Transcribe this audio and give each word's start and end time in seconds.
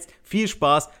jetzt 0.00 0.14
viel 0.22 0.48
Spaß 0.48 0.88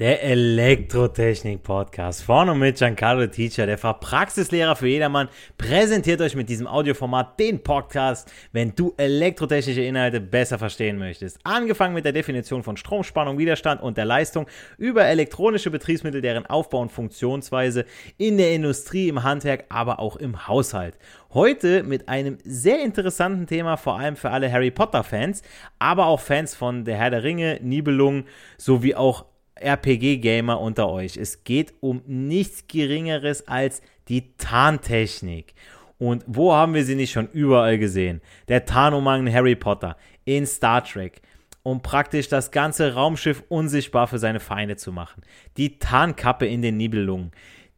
Der 0.00 0.22
Elektrotechnik-Podcast 0.22 2.22
vorne 2.22 2.54
mit 2.54 2.78
Giancarlo 2.78 3.26
Teacher, 3.26 3.66
der 3.66 3.76
Fachpraxislehrer 3.76 4.74
für 4.74 4.88
jedermann, 4.88 5.28
präsentiert 5.58 6.22
euch 6.22 6.34
mit 6.34 6.48
diesem 6.48 6.66
Audioformat 6.66 7.38
den 7.38 7.62
Podcast, 7.62 8.32
wenn 8.52 8.74
du 8.74 8.94
elektrotechnische 8.96 9.82
Inhalte 9.82 10.22
besser 10.22 10.58
verstehen 10.58 10.96
möchtest. 10.96 11.38
Angefangen 11.44 11.92
mit 11.92 12.06
der 12.06 12.14
Definition 12.14 12.62
von 12.62 12.78
Stromspannung, 12.78 13.36
Widerstand 13.36 13.82
und 13.82 13.98
der 13.98 14.06
Leistung 14.06 14.46
über 14.78 15.04
elektronische 15.04 15.70
Betriebsmittel, 15.70 16.22
deren 16.22 16.46
Aufbau 16.46 16.80
und 16.80 16.92
Funktionsweise 16.92 17.84
in 18.16 18.38
der 18.38 18.54
Industrie, 18.54 19.10
im 19.10 19.22
Handwerk, 19.22 19.66
aber 19.68 20.00
auch 20.00 20.16
im 20.16 20.48
Haushalt. 20.48 20.94
Heute 21.34 21.82
mit 21.82 22.08
einem 22.08 22.38
sehr 22.42 22.82
interessanten 22.82 23.46
Thema, 23.46 23.76
vor 23.76 23.98
allem 23.98 24.16
für 24.16 24.30
alle 24.30 24.50
Harry 24.50 24.70
Potter-Fans, 24.70 25.42
aber 25.78 26.06
auch 26.06 26.20
Fans 26.20 26.54
von 26.54 26.86
Der 26.86 26.96
Herr 26.96 27.10
der 27.10 27.22
Ringe, 27.22 27.58
Nibelungen 27.60 28.24
sowie 28.56 28.94
auch 28.94 29.26
RPG-Gamer 29.60 30.60
unter 30.60 30.88
euch. 30.88 31.16
Es 31.16 31.44
geht 31.44 31.74
um 31.80 32.02
nichts 32.06 32.66
Geringeres 32.66 33.46
als 33.46 33.82
die 34.08 34.36
Tarntechnik. 34.36 35.54
Und 35.98 36.24
wo 36.26 36.52
haben 36.52 36.74
wir 36.74 36.84
sie 36.84 36.94
nicht 36.94 37.12
schon 37.12 37.28
überall 37.28 37.78
gesehen? 37.78 38.20
Der 38.48 38.64
Tarnumhang 38.64 39.26
in 39.26 39.34
Harry 39.34 39.54
Potter, 39.54 39.96
in 40.24 40.46
Star 40.46 40.82
Trek, 40.82 41.20
um 41.62 41.82
praktisch 41.82 42.28
das 42.28 42.50
ganze 42.50 42.94
Raumschiff 42.94 43.44
unsichtbar 43.48 44.08
für 44.08 44.18
seine 44.18 44.40
Feinde 44.40 44.76
zu 44.76 44.92
machen. 44.92 45.22
Die 45.56 45.78
Tarnkappe 45.78 46.46
in 46.46 46.62
den 46.62 46.78
Nibelungen, 46.78 47.32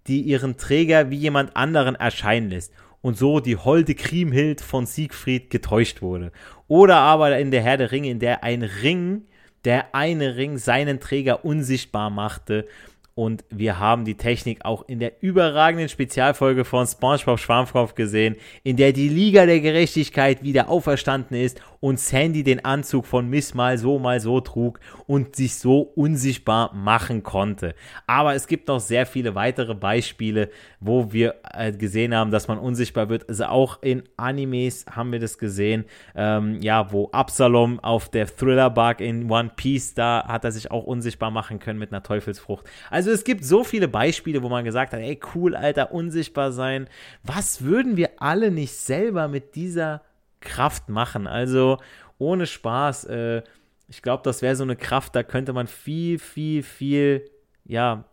die 0.06 0.20
ihren 0.20 0.56
Träger 0.56 1.10
wie 1.10 1.16
jemand 1.16 1.56
anderen 1.56 1.97
erscheinen 1.97 2.50
lässt 2.50 2.72
und 3.00 3.19
so 3.19 3.41
die 3.41 3.56
holde 3.56 3.94
Kriemhild 3.94 4.60
von 4.60 4.87
Siegfried 4.87 5.50
getäuscht 5.50 6.00
wurde. 6.03 6.32
Oder 6.69 6.97
aber 6.97 7.37
in 7.38 7.50
der 7.50 7.62
Herr 7.62 7.76
der 7.76 7.93
Ringe, 7.93 8.09
in 8.09 8.20
der 8.20 8.44
ein 8.44 8.62
Ring 8.62 9.22
der 9.64 9.94
eine 9.94 10.36
Ring 10.36 10.58
seinen 10.58 11.00
Träger 11.00 11.44
unsichtbar 11.44 12.10
machte. 12.10 12.66
Und 13.14 13.44
wir 13.50 13.78
haben 13.78 14.04
die 14.04 14.16
Technik 14.16 14.64
auch 14.64 14.88
in 14.88 14.98
der 14.98 15.22
überragenden 15.22 15.88
Spezialfolge 15.88 16.64
von 16.64 16.86
SpongeBob 16.86 17.38
Schwarmkopf 17.38 17.94
gesehen, 17.94 18.36
in 18.62 18.76
der 18.76 18.92
die 18.92 19.08
Liga 19.08 19.44
der 19.44 19.60
Gerechtigkeit 19.60 20.42
wieder 20.42 20.68
auferstanden 20.68 21.36
ist 21.36 21.60
und 21.80 21.98
Sandy 21.98 22.44
den 22.44 22.64
Anzug 22.64 23.06
von 23.06 23.28
Miss 23.28 23.54
mal 23.54 23.76
so, 23.76 23.98
mal 23.98 24.20
so 24.20 24.40
trug 24.40 24.78
und 25.06 25.34
sich 25.34 25.56
so 25.56 25.80
unsichtbar 25.80 26.72
machen 26.72 27.24
konnte. 27.24 27.74
Aber 28.06 28.34
es 28.34 28.46
gibt 28.46 28.68
noch 28.68 28.78
sehr 28.78 29.04
viele 29.04 29.34
weitere 29.34 29.74
Beispiele, 29.74 30.50
wo 30.78 31.12
wir 31.12 31.34
äh, 31.52 31.72
gesehen 31.72 32.14
haben, 32.14 32.30
dass 32.30 32.46
man 32.46 32.58
unsichtbar 32.58 33.08
wird. 33.08 33.28
Also 33.28 33.46
auch 33.46 33.82
in 33.82 34.04
Animes 34.16 34.86
haben 34.88 35.10
wir 35.10 35.18
das 35.18 35.38
gesehen. 35.38 35.84
Ähm, 36.14 36.60
ja, 36.62 36.92
wo 36.92 37.10
Absalom 37.10 37.80
auf 37.80 38.08
der 38.08 38.26
Thriller-Bug 38.26 39.00
in 39.00 39.28
One 39.28 39.50
Piece, 39.56 39.94
da 39.94 40.24
hat 40.28 40.44
er 40.44 40.52
sich 40.52 40.70
auch 40.70 40.84
unsichtbar 40.84 41.32
machen 41.32 41.58
können 41.58 41.80
mit 41.80 41.92
einer 41.92 42.04
Teufelsfrucht. 42.04 42.64
Also 42.90 43.01
es 43.10 43.24
gibt 43.24 43.44
so 43.44 43.64
viele 43.64 43.88
Beispiele, 43.88 44.42
wo 44.42 44.48
man 44.48 44.64
gesagt 44.64 44.92
hat, 44.92 45.00
ey 45.00 45.18
cool, 45.34 45.56
Alter, 45.56 45.92
unsichtbar 45.92 46.52
sein. 46.52 46.88
Was 47.22 47.64
würden 47.64 47.96
wir 47.96 48.10
alle 48.18 48.50
nicht 48.50 48.74
selber 48.74 49.28
mit 49.28 49.54
dieser 49.54 50.02
Kraft 50.42 50.90
machen. 50.90 51.26
Also 51.26 51.78
ohne 52.18 52.46
Spaß. 52.46 53.04
Äh, 53.04 53.42
ich 53.88 54.02
glaube, 54.02 54.22
das 54.24 54.42
wäre 54.42 54.56
so 54.56 54.64
eine 54.64 54.76
Kraft, 54.76 55.16
da 55.16 55.22
könnte 55.22 55.52
man 55.52 55.66
viel, 55.66 56.18
viel, 56.18 56.62
viel 56.62 57.30
ja, 57.64 58.04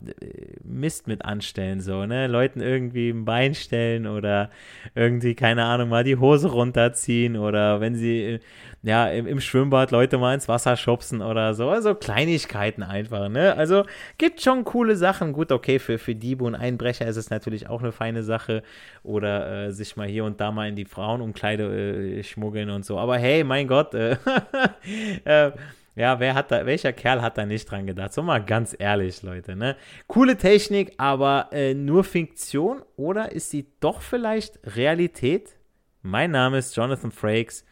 Mist 0.62 1.08
mit 1.08 1.24
anstellen, 1.24 1.80
so, 1.80 2.06
ne? 2.06 2.28
Leuten 2.28 2.60
irgendwie 2.60 3.10
ein 3.10 3.24
Bein 3.24 3.54
stellen 3.54 4.06
oder 4.06 4.50
irgendwie, 4.94 5.34
keine 5.34 5.64
Ahnung, 5.64 5.88
mal 5.88 6.04
die 6.04 6.16
Hose 6.16 6.48
runterziehen 6.48 7.36
oder 7.36 7.80
wenn 7.80 7.96
sie, 7.96 8.38
ja, 8.82 9.08
im, 9.08 9.26
im 9.26 9.40
Schwimmbad 9.40 9.90
Leute 9.90 10.18
mal 10.18 10.34
ins 10.34 10.48
Wasser 10.48 10.76
schubsen 10.76 11.20
oder 11.20 11.54
so. 11.54 11.68
Also 11.68 11.96
Kleinigkeiten 11.96 12.84
einfach, 12.84 13.28
ne? 13.28 13.56
Also 13.56 13.84
gibt 14.18 14.40
schon 14.40 14.64
coole 14.64 14.94
Sachen. 14.96 15.32
Gut, 15.32 15.50
okay, 15.50 15.80
für, 15.80 15.98
für 15.98 16.14
Diebe 16.14 16.44
und 16.44 16.54
Einbrecher 16.54 17.06
ist 17.08 17.16
es 17.16 17.30
natürlich 17.30 17.68
auch 17.68 17.82
eine 17.82 17.92
feine 17.92 18.22
Sache 18.22 18.62
oder 19.02 19.66
äh, 19.66 19.72
sich 19.72 19.96
mal 19.96 20.06
hier 20.06 20.24
und 20.24 20.40
da 20.40 20.52
mal 20.52 20.68
in 20.68 20.76
die 20.76 20.84
Frauenumkleide 20.84 22.18
äh, 22.18 22.22
schmuggeln 22.22 22.70
und 22.70 22.84
so. 22.84 22.98
Aber 22.98 23.18
hey, 23.18 23.42
mein 23.42 23.66
Gott, 23.66 23.94
äh, 23.94 24.16
äh 25.24 25.50
ja, 25.96 26.20
wer 26.20 26.34
hat 26.34 26.50
da, 26.50 26.66
welcher 26.66 26.92
Kerl 26.92 27.20
hat 27.20 27.36
da 27.36 27.46
nicht 27.46 27.70
dran 27.70 27.86
gedacht? 27.86 28.12
So 28.12 28.22
mal 28.22 28.44
ganz 28.44 28.74
ehrlich, 28.78 29.22
Leute, 29.22 29.56
ne? 29.56 29.76
Coole 30.06 30.36
Technik, 30.36 30.94
aber 30.98 31.48
äh, 31.52 31.74
nur 31.74 32.04
Fiktion 32.04 32.82
oder 32.96 33.32
ist 33.32 33.50
sie 33.50 33.66
doch 33.80 34.00
vielleicht 34.00 34.60
Realität? 34.76 35.56
Mein 36.02 36.30
Name 36.30 36.58
ist 36.58 36.76
Jonathan 36.76 37.10
Frakes. 37.10 37.64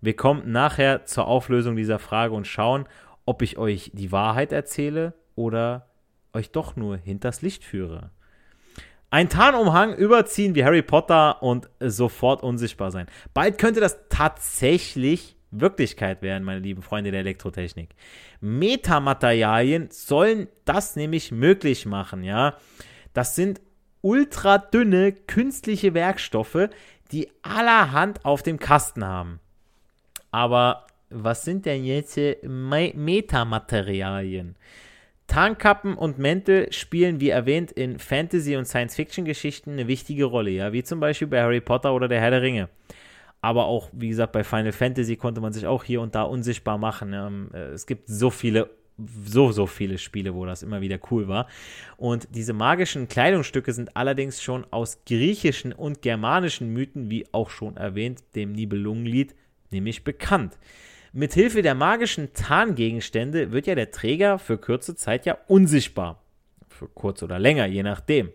Wir 0.00 0.16
kommen 0.16 0.50
nachher 0.50 1.04
zur 1.06 1.26
Auflösung 1.26 1.76
dieser 1.76 1.98
Frage 1.98 2.34
und 2.34 2.46
schauen, 2.46 2.86
ob 3.26 3.42
ich 3.42 3.58
euch 3.58 3.90
die 3.94 4.12
Wahrheit 4.12 4.52
erzähle 4.52 5.14
oder 5.34 5.88
euch 6.32 6.50
doch 6.50 6.76
nur 6.76 6.96
hinters 6.96 7.42
Licht 7.42 7.64
führe. 7.64 8.10
Ein 9.10 9.28
Tarnumhang 9.28 9.94
überziehen 9.94 10.54
wie 10.54 10.64
Harry 10.64 10.82
Potter 10.82 11.42
und 11.42 11.70
sofort 11.80 12.42
unsichtbar 12.42 12.90
sein. 12.90 13.06
Bald 13.32 13.58
könnte 13.58 13.80
das 13.80 13.98
tatsächlich 14.10 15.37
Wirklichkeit 15.50 16.22
werden, 16.22 16.44
meine 16.44 16.60
lieben 16.60 16.82
Freunde 16.82 17.10
der 17.10 17.20
Elektrotechnik. 17.20 17.90
Metamaterialien 18.40 19.88
sollen 19.90 20.48
das 20.64 20.96
nämlich 20.96 21.32
möglich 21.32 21.86
machen, 21.86 22.22
ja. 22.22 22.56
Das 23.14 23.34
sind 23.34 23.60
ultradünne 24.02 25.12
künstliche 25.12 25.94
Werkstoffe, 25.94 26.68
die 27.10 27.30
allerhand 27.42 28.24
auf 28.24 28.42
dem 28.42 28.58
Kasten 28.58 29.04
haben. 29.04 29.40
Aber 30.30 30.86
was 31.10 31.44
sind 31.44 31.66
denn 31.66 31.84
jetzt 31.84 32.18
Metamaterialien? 32.42 34.56
Tarnkappen 35.26 35.94
und 35.94 36.18
Mäntel 36.18 36.72
spielen, 36.72 37.20
wie 37.20 37.30
erwähnt, 37.30 37.72
in 37.72 37.98
Fantasy- 37.98 38.56
und 38.56 38.64
Science-Fiction-Geschichten 38.64 39.72
eine 39.72 39.86
wichtige 39.86 40.24
Rolle, 40.24 40.50
ja, 40.50 40.72
wie 40.72 40.82
zum 40.82 41.00
Beispiel 41.00 41.28
bei 41.28 41.42
Harry 41.42 41.60
Potter 41.60 41.94
oder 41.94 42.08
der 42.08 42.20
Herr 42.20 42.30
der 42.30 42.42
Ringe. 42.42 42.68
Aber 43.40 43.66
auch, 43.66 43.90
wie 43.92 44.08
gesagt, 44.08 44.32
bei 44.32 44.44
Final 44.44 44.72
Fantasy 44.72 45.16
konnte 45.16 45.40
man 45.40 45.52
sich 45.52 45.66
auch 45.66 45.84
hier 45.84 46.00
und 46.00 46.14
da 46.14 46.22
unsichtbar 46.22 46.78
machen. 46.78 47.12
Ähm, 47.12 47.50
äh, 47.52 47.68
es 47.68 47.86
gibt 47.86 48.08
so 48.08 48.30
viele 48.30 48.70
so, 49.24 49.52
so 49.52 49.66
viele 49.66 49.98
Spiele, 49.98 50.34
wo 50.34 50.44
das 50.44 50.62
immer 50.62 50.80
wieder 50.80 50.98
cool 51.10 51.28
war. 51.28 51.46
Und 51.96 52.28
diese 52.34 52.52
magischen 52.52 53.08
Kleidungsstücke 53.08 53.72
sind 53.72 53.96
allerdings 53.96 54.42
schon 54.42 54.66
aus 54.70 55.04
griechischen 55.06 55.72
und 55.72 56.02
germanischen 56.02 56.72
Mythen, 56.72 57.08
wie 57.10 57.26
auch 57.32 57.50
schon 57.50 57.76
erwähnt, 57.76 58.22
dem 58.34 58.52
Nibelungenlied, 58.52 59.34
nämlich 59.70 60.04
bekannt. 60.04 60.58
Mithilfe 61.12 61.62
der 61.62 61.74
magischen 61.74 62.32
Tarngegenstände 62.34 63.52
wird 63.52 63.66
ja 63.66 63.74
der 63.74 63.90
Träger 63.90 64.38
für 64.38 64.58
kurze 64.58 64.94
Zeit 64.94 65.26
ja 65.26 65.38
unsichtbar. 65.46 66.22
Für 66.68 66.88
kurz 66.88 67.22
oder 67.22 67.38
länger, 67.38 67.66
je 67.66 67.82
nachdem. 67.82 68.30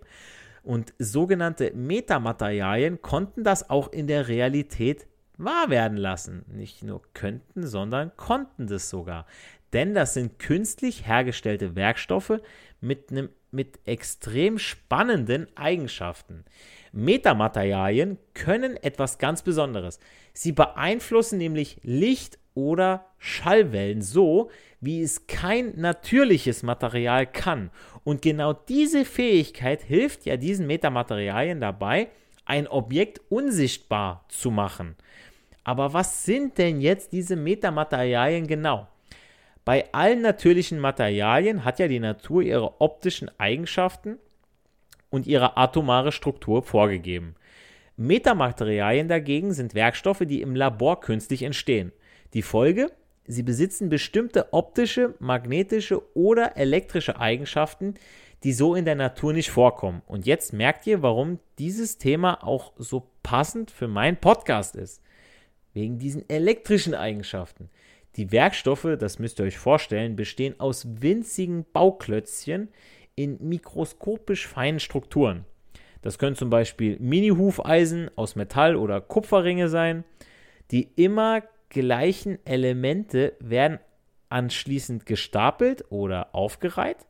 Und 0.63 0.93
sogenannte 0.97 1.71
Metamaterialien 1.75 3.01
konnten 3.01 3.43
das 3.43 3.69
auch 3.69 3.91
in 3.91 4.07
der 4.07 4.27
Realität 4.29 5.07
wahr 5.37 5.69
werden 5.69 5.97
lassen. 5.97 6.45
Nicht 6.47 6.83
nur 6.83 7.01
könnten, 7.13 7.67
sondern 7.67 8.15
konnten 8.15 8.67
das 8.67 8.89
sogar. 8.89 9.25
Denn 9.73 9.93
das 9.93 10.13
sind 10.13 10.39
künstlich 10.39 11.05
hergestellte 11.07 11.75
Werkstoffe 11.75 12.39
mit, 12.79 13.11
einem, 13.11 13.29
mit 13.51 13.79
extrem 13.85 14.57
spannenden 14.57 15.47
Eigenschaften. 15.57 16.45
Metamaterialien 16.91 18.19
können 18.33 18.77
etwas 18.77 19.17
ganz 19.17 19.41
Besonderes. 19.41 19.99
Sie 20.33 20.51
beeinflussen 20.51 21.39
nämlich 21.39 21.79
Licht 21.83 22.37
oder 22.53 23.07
Schallwellen 23.17 24.01
so, 24.01 24.51
wie 24.79 25.01
es 25.01 25.27
kein 25.27 25.73
natürliches 25.75 26.61
Material 26.61 27.25
kann. 27.25 27.71
Und 28.03 28.21
genau 28.21 28.53
diese 28.53 29.05
Fähigkeit 29.05 29.81
hilft 29.81 30.25
ja 30.25 30.37
diesen 30.37 30.67
Metamaterialien 30.67 31.61
dabei, 31.61 32.09
ein 32.45 32.67
Objekt 32.67 33.21
unsichtbar 33.29 34.25
zu 34.27 34.51
machen. 34.51 34.95
Aber 35.63 35.93
was 35.93 36.25
sind 36.25 36.57
denn 36.57 36.81
jetzt 36.81 37.13
diese 37.13 37.37
Metamaterialien 37.37 38.47
genau? 38.47 38.87
Bei 39.65 39.85
allen 39.93 40.21
natürlichen 40.21 40.79
Materialien 40.79 41.63
hat 41.63 41.79
ja 41.79 41.87
die 41.87 41.99
Natur 42.01 42.41
ihre 42.41 42.81
optischen 42.81 43.31
Eigenschaften 43.39 44.17
und 45.09 45.25
ihre 45.25 45.55
atomare 45.55 46.11
Struktur 46.11 46.63
vorgegeben. 46.63 47.35
Metamaterialien 47.95 49.07
dagegen 49.07 49.53
sind 49.53 49.73
Werkstoffe, 49.73 50.23
die 50.25 50.41
im 50.41 50.55
Labor 50.55 50.99
künstlich 50.99 51.43
entstehen. 51.43 51.93
Die 52.33 52.41
Folge? 52.41 52.91
Sie 53.25 53.43
besitzen 53.43 53.89
bestimmte 53.89 54.51
optische, 54.51 55.15
magnetische 55.19 56.01
oder 56.15 56.57
elektrische 56.57 57.19
Eigenschaften, 57.19 57.95
die 58.43 58.51
so 58.51 58.75
in 58.75 58.85
der 58.85 58.95
Natur 58.95 59.31
nicht 59.31 59.49
vorkommen. 59.49 60.01
Und 60.05 60.25
jetzt 60.25 60.51
merkt 60.51 60.85
ihr, 60.85 61.01
warum 61.01 61.39
dieses 61.57 61.97
Thema 61.97 62.43
auch 62.43 62.73
so 62.77 63.07
passend 63.23 63.71
für 63.71 63.87
meinen 63.87 64.17
Podcast 64.17 64.75
ist. 64.75 65.01
Wegen 65.73 65.97
diesen 65.97 66.29
elektrischen 66.29 66.93
Eigenschaften. 66.93 67.69
Die 68.17 68.31
Werkstoffe, 68.31 68.87
das 68.99 69.17
müsst 69.17 69.39
ihr 69.39 69.45
euch 69.45 69.57
vorstellen, 69.57 70.15
bestehen 70.15 70.59
aus 70.59 70.85
winzigen 71.01 71.65
Bauklötzchen 71.71 72.67
in 73.15 73.37
mikroskopisch 73.39 74.47
feinen 74.47 74.79
Strukturen. 74.79 75.45
Das 76.01 76.19
können 76.19 76.35
zum 76.35 76.49
Beispiel 76.49 76.97
Mini-Hufeisen 76.99 78.11
aus 78.15 78.35
Metall 78.35 78.75
oder 78.75 79.01
Kupferringe 79.01 79.69
sein. 79.69 80.03
Die 80.69 80.89
immer 80.95 81.41
gleichen 81.73 82.39
Elemente 82.45 83.33
werden 83.39 83.79
anschließend 84.29 85.05
gestapelt 85.05 85.83
oder 85.89 86.33
aufgereiht 86.33 87.05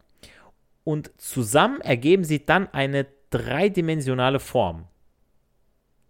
und 0.84 1.12
zusammen 1.18 1.80
ergeben 1.82 2.24
sie 2.24 2.46
dann 2.46 2.68
eine 2.74 3.06
dreidimensionale 3.30 4.40
Form. 4.40 4.86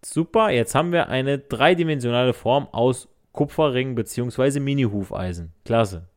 Super, 0.04 0.50
jetzt 0.50 0.74
haben 0.74 0.92
wir 0.92 1.08
eine 1.08 1.38
dreidimensionale 1.38 2.32
Form 2.32 2.68
aus 2.72 3.08
Kupferring 3.32 3.94
bzw. 3.94 4.60
Mini-Hufeisen. 4.60 5.52
Klasse. 5.64 6.08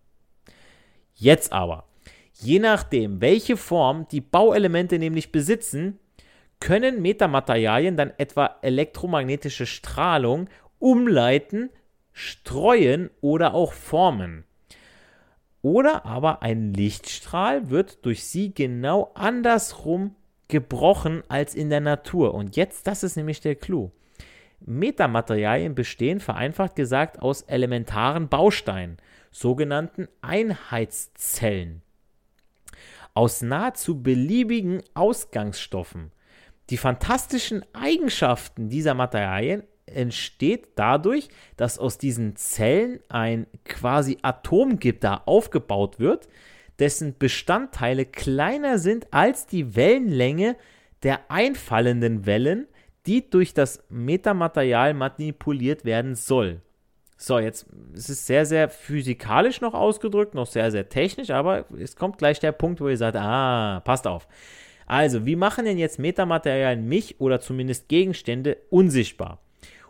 Jetzt 1.13 1.51
aber, 1.51 1.85
je 2.33 2.59
nachdem, 2.59 3.21
welche 3.21 3.57
Form 3.57 4.07
die 4.09 4.21
Bauelemente 4.21 4.99
nämlich 4.99 5.31
besitzen, 5.31 5.99
können 6.59 7.01
Metamaterialien 7.01 7.97
dann 7.97 8.11
etwa 8.17 8.57
elektromagnetische 8.61 9.65
Strahlung 9.65 10.49
umleiten, 10.79 11.69
streuen 12.17 13.11
oder 13.21 13.53
auch 13.53 13.73
formen. 13.73 14.43
Oder 15.61 16.03
aber 16.05 16.41
ein 16.41 16.73
Lichtstrahl 16.73 17.69
wird 17.69 18.03
durch 18.05 18.23
sie 18.23 18.55
genau 18.55 19.11
andersrum 19.13 20.15
gebrochen 20.47 21.21
als 21.27 21.53
in 21.53 21.69
der 21.69 21.81
Natur. 21.81 22.33
Und 22.33 22.55
jetzt, 22.55 22.87
das 22.87 23.03
ist 23.03 23.17
nämlich 23.17 23.41
der 23.41 23.55
Clou. 23.55 23.91
Metamaterialien 24.61 25.75
bestehen 25.75 26.19
vereinfacht 26.19 26.75
gesagt 26.75 27.21
aus 27.21 27.43
elementaren 27.43 28.29
Bausteinen, 28.29 28.97
sogenannten 29.31 30.07
Einheitszellen, 30.21 31.83
aus 33.13 33.43
nahezu 33.43 34.01
beliebigen 34.01 34.81
Ausgangsstoffen. 34.95 36.11
Die 36.71 36.77
fantastischen 36.77 37.63
Eigenschaften 37.73 38.69
dieser 38.69 38.95
Materialien 38.95 39.61
entsteht 39.87 40.69
dadurch, 40.75 41.29
dass 41.55 41.79
aus 41.79 41.97
diesen 41.97 42.35
Zellen 42.35 42.99
ein 43.09 43.47
quasi 43.65 44.17
Atomgitter 44.21 45.27
aufgebaut 45.27 45.99
wird, 45.99 46.27
dessen 46.79 47.17
Bestandteile 47.17 48.05
kleiner 48.05 48.77
sind 48.77 49.11
als 49.11 49.47
die 49.47 49.75
Wellenlänge 49.75 50.55
der 51.03 51.31
einfallenden 51.31 52.25
Wellen, 52.25 52.67
die 53.05 53.29
durch 53.29 53.53
das 53.53 53.83
Metamaterial 53.89 54.93
manipuliert 54.93 55.85
werden 55.85 56.15
soll. 56.15 56.61
So, 57.19 57.39
jetzt 57.39 57.65
ist 57.93 58.09
es 58.09 58.27
sehr, 58.27 58.45
sehr 58.45 58.69
physikalisch 58.69 59.59
noch 59.61 59.73
ausgedrückt, 59.73 60.35
noch 60.35 60.45
sehr, 60.45 60.69
sehr 60.69 60.87
technisch, 60.87 61.31
aber 61.31 61.65
es 61.79 61.95
kommt 61.95 62.19
gleich 62.19 62.39
der 62.39 62.51
Punkt, 62.51 62.79
wo 62.79 62.87
ihr 62.89 62.97
sagt, 62.97 63.17
ah, 63.17 63.81
passt 63.83 64.05
auf. 64.05 64.27
Also, 64.85 65.25
wie 65.25 65.35
machen 65.35 65.65
denn 65.65 65.79
jetzt 65.79 65.97
Metamaterialien 65.97 66.87
mich 66.87 67.19
oder 67.19 67.41
zumindest 67.41 67.89
Gegenstände 67.89 68.57
unsichtbar? 68.69 69.41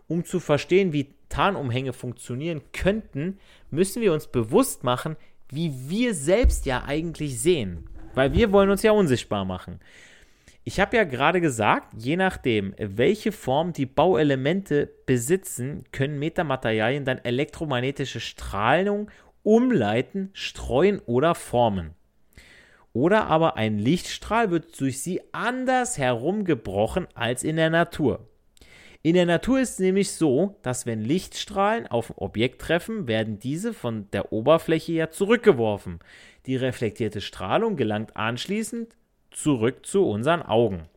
Um 0.08 0.24
zu 0.26 0.40
verstehen, 0.40 0.94
wie 0.94 1.14
Tarnumhänge 1.30 1.94
funktionieren 1.94 2.62
könnten, 2.72 3.38
müssen 3.70 4.02
wir 4.02 4.14
uns 4.14 4.28
bewusst 4.28 4.84
machen, 4.84 5.18
wie 5.50 5.74
wir 5.90 6.14
selbst 6.14 6.66
ja 6.66 6.84
eigentlich 6.86 7.40
sehen. 7.40 7.90
Weil 8.14 8.34
wir 8.34 8.52
wollen 8.52 8.70
uns 8.70 8.84
ja 8.84 8.92
unsichtbar 8.92 9.46
machen. 9.46 9.80
Ich 10.64 10.82
habe 10.82 10.98
ja 10.98 11.06
gerade 11.06 11.40
gesagt, 11.40 11.94
je 11.98 12.18
nachdem, 12.18 12.74
welche 12.78 13.32
Form 13.32 13.72
die 13.72 13.86
Bauelemente 13.86 14.92
besitzen, 15.06 15.86
können 15.94 16.20
Metamaterialien 16.20 17.06
dann 17.06 17.20
elektromagnetische 17.20 18.20
Strahlung 18.20 19.10
umleiten, 19.44 20.30
streuen 20.34 21.00
oder 21.06 21.36
formen. 21.36 21.92
Oder 22.92 23.28
aber 23.28 23.56
ein 23.56 23.80
Lichtstrahl 23.80 24.52
wird 24.52 24.78
durch 24.82 25.02
sie 25.02 25.22
anders 25.32 25.98
herumgebrochen 25.98 27.08
als 27.14 27.46
in 27.46 27.56
der 27.56 27.70
Natur. 27.70 28.27
In 29.08 29.14
der 29.14 29.26
Natur 29.26 29.62
ist 29.62 29.76
es 29.76 29.80
nämlich 29.80 30.12
so, 30.12 30.58
dass 30.64 30.86
wenn 30.86 31.00
Lichtstrahlen 31.00 31.88
auf 31.88 32.12
ein 32.12 32.18
Objekt 32.18 32.60
treffen, 32.60 33.08
werden 33.08 33.40
diese 33.40 33.74
von 33.74 34.12
der 34.12 34.34
Oberfläche 34.34 34.92
ja 34.92 35.10
zurückgeworfen. 35.10 36.00
Die 36.46 36.58
reflektierte 36.58 37.22
Strahlung 37.22 37.78
gelangt 37.78 38.18
anschließend 38.18 38.98
zurück 39.32 39.86
zu 39.86 40.06
unseren 40.06 40.42
Augen. 40.42 40.90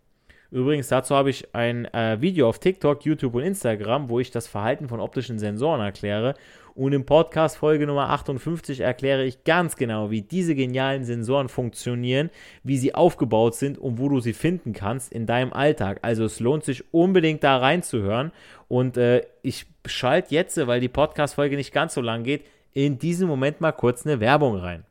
Übrigens, 0.50 0.88
dazu 0.88 1.14
habe 1.14 1.30
ich 1.30 1.54
ein 1.54 1.84
äh, 1.94 2.20
Video 2.20 2.48
auf 2.48 2.58
TikTok, 2.58 3.04
YouTube 3.04 3.34
und 3.34 3.42
Instagram, 3.42 4.08
wo 4.08 4.18
ich 4.18 4.32
das 4.32 4.48
Verhalten 4.48 4.88
von 4.88 4.98
optischen 4.98 5.38
Sensoren 5.38 5.80
erkläre. 5.80 6.34
Und 6.74 6.92
im 6.92 7.04
Podcast 7.04 7.56
Folge 7.56 7.86
Nummer 7.86 8.10
58 8.10 8.80
erkläre 8.80 9.24
ich 9.24 9.44
ganz 9.44 9.76
genau, 9.76 10.10
wie 10.10 10.22
diese 10.22 10.54
genialen 10.54 11.04
Sensoren 11.04 11.48
funktionieren, 11.48 12.30
wie 12.64 12.78
sie 12.78 12.94
aufgebaut 12.94 13.54
sind 13.54 13.78
und 13.78 13.98
wo 13.98 14.08
du 14.08 14.20
sie 14.20 14.32
finden 14.32 14.72
kannst 14.72 15.12
in 15.12 15.26
deinem 15.26 15.52
Alltag. 15.52 16.00
Also 16.02 16.24
es 16.24 16.40
lohnt 16.40 16.64
sich 16.64 16.84
unbedingt 16.92 17.44
da 17.44 17.58
reinzuhören. 17.58 18.32
Und 18.66 18.96
äh, 18.96 19.22
ich 19.42 19.66
schalte 19.86 20.34
jetzt, 20.34 20.56
weil 20.66 20.80
die 20.80 20.88
Podcast 20.88 21.34
Folge 21.34 21.56
nicht 21.56 21.72
ganz 21.72 21.94
so 21.94 22.00
lang 22.00 22.24
geht, 22.24 22.44
in 22.72 22.98
diesem 22.98 23.28
Moment 23.28 23.60
mal 23.60 23.72
kurz 23.72 24.04
eine 24.06 24.20
Werbung 24.20 24.56
rein. 24.56 24.84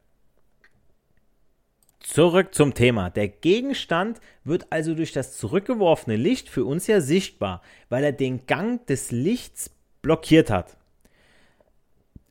Zurück 2.11 2.55
zum 2.55 2.73
Thema. 2.73 3.11
Der 3.11 3.27
Gegenstand 3.27 4.19
wird 4.43 4.65
also 4.71 4.95
durch 4.95 5.11
das 5.11 5.37
zurückgeworfene 5.37 6.15
Licht 6.15 6.49
für 6.49 6.65
uns 6.65 6.87
ja 6.87 7.01
sichtbar, 7.01 7.61
weil 7.87 8.03
er 8.03 8.11
den 8.11 8.47
Gang 8.47 8.83
des 8.87 9.11
Lichts 9.11 9.69
blockiert 10.01 10.49
hat. 10.49 10.75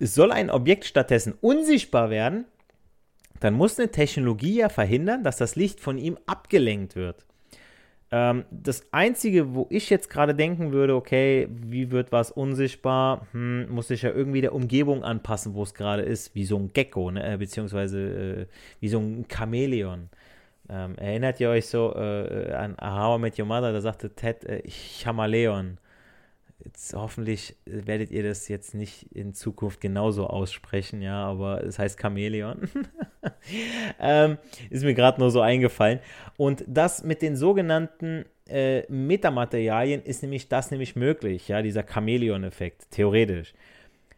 Soll 0.01 0.33
ein 0.33 0.51
Objekt 0.51 0.85
stattdessen 0.85 1.33
unsichtbar 1.41 2.11
werden, 2.11 2.47
dann 3.39 3.55
muss 3.55 3.79
eine 3.79 3.93
Technologie 3.93 4.57
ja 4.57 4.69
verhindern, 4.69 5.23
dass 5.23 5.37
das 5.37 5.55
Licht 5.55 5.79
von 5.79 5.97
ihm 5.97 6.19
abgelenkt 6.27 6.97
wird. 6.97 7.25
Ähm, 8.11 8.45
das 8.51 8.85
Einzige, 8.91 9.55
wo 9.55 9.67
ich 9.71 9.91
jetzt 9.91 10.09
gerade 10.09 10.35
denken 10.35 10.73
würde, 10.73 10.95
okay, 10.95 11.49
wie 11.51 11.91
wird 11.91 12.11
was 12.11 12.31
unsichtbar, 12.31 13.27
hm, 13.33 13.69
muss 13.71 13.89
sich 13.89 14.03
ja 14.03 14.11
irgendwie 14.11 14.41
der 14.41 14.55
Umgebung 14.55 15.05
anpassen, 15.05 15.55
wo 15.55 15.63
es 15.63 15.75
gerade 15.75 16.03
ist, 16.03 16.35
wie 16.35 16.45
so 16.45 16.57
ein 16.57 16.73
Gecko, 16.73 17.11
ne? 17.11 17.35
Äh, 17.35 17.37
beziehungsweise 17.37 17.99
äh, 18.01 18.47
wie 18.81 18.89
so 18.89 18.99
ein 18.99 19.27
Chamäleon. 19.31 20.09
Ähm, 20.71 20.97
erinnert 20.97 21.41
ihr 21.41 21.51
euch 21.51 21.67
so 21.67 21.95
äh, 21.95 22.53
an 22.53 22.77
How 22.81 23.19
I 23.19 23.21
Met 23.21 23.39
Your 23.39 23.47
Mother, 23.47 23.73
da 23.73 23.81
sagte 23.81 24.11
Ted, 24.15 24.45
äh, 24.45 24.63
Chamaleon. 24.69 25.79
Jetzt 26.65 26.93
hoffentlich 26.93 27.57
werdet 27.67 28.11
ihr 28.11 28.25
das 28.25 28.49
jetzt 28.49 28.75
nicht 28.75 29.13
in 29.13 29.33
Zukunft 29.33 29.81
genauso 29.81 30.27
aussprechen, 30.27 31.03
ja, 31.03 31.25
aber 31.25 31.63
es 31.63 31.79
heißt 31.79 32.01
Chamäleon. 32.01 32.69
ähm, 34.01 34.39
ist 34.69 34.83
mir 34.83 34.95
gerade 34.95 35.21
nur 35.21 35.31
so 35.31 35.41
eingefallen. 35.41 36.01
Und 36.37 36.65
das 36.67 37.05
mit 37.05 37.23
den 37.23 37.37
sogenannten 37.37 38.25
äh, 38.49 38.83
Metamaterialien 38.91 40.03
ist 40.03 40.23
nämlich 40.23 40.49
das 40.49 40.73
nämlich 40.73 40.97
möglich, 40.97 41.47
ja, 41.47 41.63
dieser 41.63 41.85
Chamäleon-Effekt, 41.85 42.91
theoretisch. 42.91 43.55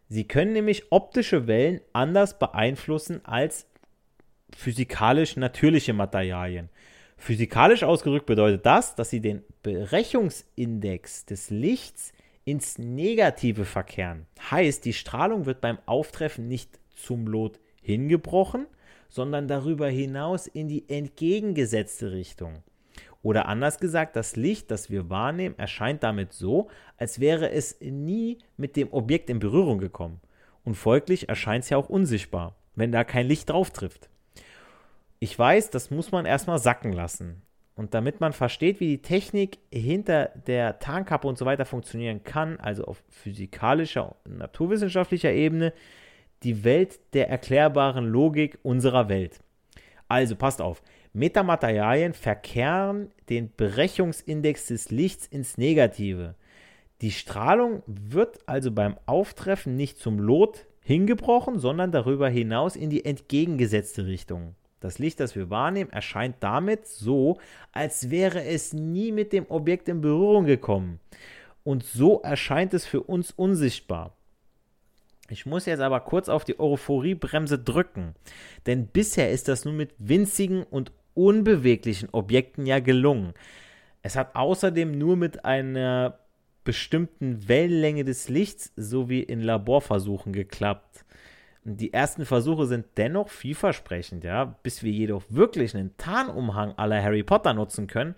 Sie 0.09 0.27
können 0.27 0.55
nämlich 0.55 0.91
optische 0.91 1.47
Wellen 1.47 1.81
anders 1.93 2.39
beeinflussen 2.39 3.21
als 3.25 3.67
physikalisch 4.57 5.37
natürliche 5.37 5.93
Materialien. 5.93 6.71
Physikalisch 7.17 7.83
ausgedrückt 7.83 8.27
bedeutet 8.27 8.65
das, 8.65 8.95
dass 8.95 9.11
sie 9.11 9.21
den 9.21 9.45
Brechungsindex 9.63 11.27
des 11.27 11.51
Lichts 11.51 12.13
ins 12.45 12.79
Negative 12.79 13.65
verkehren. 13.65 14.27
Heißt, 14.51 14.85
die 14.85 14.93
Strahlung 14.93 15.47
wird 15.47 15.61
beim 15.61 15.79
Auftreffen 15.87 16.49
nicht 16.49 16.79
zum 16.95 17.27
Lot 17.27 17.61
hingebrochen, 17.83 18.67
sondern 19.09 19.49
darüber 19.49 19.89
hinaus 19.89 20.47
in 20.47 20.69
die 20.69 20.89
entgegengesetzte 20.89 22.13
Richtung. 22.13 22.63
Oder 23.23 23.47
anders 23.47 23.79
gesagt, 23.79 24.17
das 24.17 24.37
Licht, 24.37 24.71
das 24.71 24.91
wir 24.91 25.11
wahrnehmen, 25.11 25.59
erscheint 25.59 26.03
damit 26.03 26.33
so, 26.33 26.69
als 26.97 27.21
wäre 27.21 27.51
es 27.51 27.79
nie 27.81 28.39
mit 28.57 28.77
dem 28.77 28.93
Objekt 28.93 29.29
in 29.29 29.41
Berührung 29.41 29.79
gekommen. 29.79 30.21
Und 30.65 30.75
folglich 30.75 31.29
erscheint 31.29 31.65
es 31.65 31.71
ja 31.71 31.77
auch 31.77 31.89
unsichtbar, 31.89 32.57
wenn 32.77 32.93
da 32.93 33.05
kein 33.05 33.27
Licht 33.27 33.51
drauf 33.51 33.71
trifft. 33.71 34.09
Ich 35.19 35.39
weiß, 35.39 35.71
das 35.71 35.91
muss 35.91 36.13
man 36.13 36.25
erstmal 36.25 36.59
sacken 36.59 36.93
lassen. 36.93 37.43
Und 37.81 37.95
damit 37.95 38.21
man 38.21 38.35
versteht, 38.35 38.79
wie 38.79 38.89
die 38.89 39.01
Technik 39.01 39.57
hinter 39.73 40.33
der 40.47 40.81
Tarnkappe 40.81 41.27
und 41.27 41.39
so 41.39 41.47
weiter 41.47 41.65
funktionieren 41.65 42.23
kann, 42.25 42.61
also 42.61 42.85
auf 42.85 43.03
physikalischer 43.09 44.17
und 44.27 44.37
naturwissenschaftlicher 44.37 45.33
Ebene, 45.33 45.73
die 46.43 46.63
Welt 46.63 47.01
der 47.15 47.31
erklärbaren 47.31 48.05
Logik 48.05 48.59
unserer 48.63 49.09
Welt. 49.09 49.41
Also 50.09 50.37
passt 50.37 50.61
auf, 50.61 50.83
Metamaterialien 51.15 52.13
verkehren 52.13 53.13
den 53.31 53.49
Brechungsindex 53.49 54.67
des 54.67 54.91
Lichts 54.91 55.27
ins 55.27 55.57
Negative. 55.57 56.35
Die 57.01 57.13
Strahlung 57.13 57.83
wird 57.87 58.41
also 58.45 58.73
beim 58.73 58.99
Auftreffen 59.07 59.75
nicht 59.77 59.97
zum 59.97 60.19
Lot 60.19 60.67
hingebrochen, 60.83 61.59
sondern 61.59 61.93
darüber 61.93 62.29
hinaus 62.29 62.77
in 62.77 62.91
die 62.91 63.07
entgegengesetzte 63.07 64.05
Richtung. 64.05 64.55
Das 64.81 64.99
Licht, 64.99 65.21
das 65.21 65.37
wir 65.37 65.51
wahrnehmen, 65.51 65.91
erscheint 65.91 66.37
damit 66.41 66.87
so, 66.87 67.39
als 67.73 68.11
wäre 68.11 68.45
es 68.45 68.73
nie 68.73 69.13
mit 69.13 69.33
dem 69.33 69.47
Objekt 69.49 69.89
in 69.89 70.01
Berührung 70.01 70.47
gekommen. 70.47 71.01
Und 71.63 71.85
so 71.85 72.21
erscheint 72.23 72.73
es 72.73 72.87
für 72.87 73.03
uns 73.03 73.31
unsichtbar. 73.31 74.17
Ich 75.29 75.47
muss 75.47 75.67
jetzt 75.67 75.81
aber 75.81 76.01
kurz 76.01 76.29
auf 76.29 76.45
die 76.45 76.59
Euphoriebremse 76.59 77.59
drücken, 77.59 78.15
denn 78.67 78.89
bisher 78.89 79.31
ist 79.31 79.47
das 79.47 79.65
nur 79.65 79.75
mit 79.75 79.95
winzigen 79.99 80.65
und 80.65 80.93
unbeweglichen 81.15 82.09
Objekten 82.11 82.67
ja 82.67 82.81
gelungen. 82.81 83.35
Es 84.03 84.17
hat 84.17 84.35
außerdem 84.35 84.97
nur 84.97 85.17
mit 85.17 85.45
einer 85.45 86.19
bestimmten 86.65 87.49
Wellenlänge 87.49 88.05
des 88.05 88.29
Lichts 88.29 88.73
sowie 88.77 89.21
in 89.21 89.41
Laborversuchen 89.41 90.33
geklappt. 90.33 91.05
Die 91.65 91.93
ersten 91.93 92.25
Versuche 92.25 92.67
sind 92.67 92.87
dennoch 92.97 93.29
vielversprechend, 93.29 94.25
ja. 94.25 94.57
Bis 94.63 94.83
wir 94.83 94.93
jedoch 94.93 95.25
wirklich 95.29 95.75
einen 95.77 95.97
Tarnumhang 95.97 96.73
aller 96.77 97.03
Harry 97.03 97.23
Potter 97.23 97.53
nutzen 97.53 97.87
können, 97.87 98.15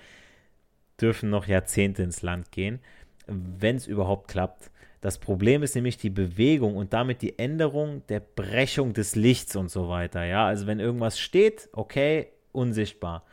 dürfen 1.01 1.31
noch 1.31 1.47
Jahrzehnte 1.47 2.03
ins 2.03 2.23
Land 2.23 2.53
gehen, 2.53 2.79
wenn 3.27 3.77
es 3.77 3.87
überhaupt 3.87 4.29
klappt. 4.29 4.71
Das 5.01 5.19
Problem 5.19 5.65
ist 5.65 5.75
nämlich 5.75 5.97
die 5.97 6.11
Bewegung 6.11 6.77
und 6.77 6.93
damit 6.93 7.23
die 7.23 7.37
Änderung 7.37 8.07
der 8.07 8.21
Brechung 8.21 8.93
des 8.93 9.17
Lichts 9.17 9.57
und 9.57 9.69
so 9.69 9.89
weiter, 9.89 10.25
ja. 10.25 10.47
Also 10.47 10.69
wenn 10.69 10.79
irgendwas 10.79 11.19
steht, 11.19 11.69
okay, 11.73 12.29
unsichtbar. 12.53 13.25